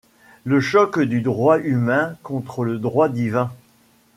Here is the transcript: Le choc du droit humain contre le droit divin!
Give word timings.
Le 0.45 0.59
choc 0.59 0.99
du 0.99 1.21
droit 1.21 1.59
humain 1.59 2.15
contre 2.23 2.63
le 2.63 2.79
droit 2.79 3.07
divin! 3.07 3.51